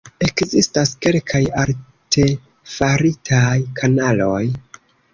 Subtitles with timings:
[0.27, 4.45] Ekzistas kelkaj artefaritaj kanaloj.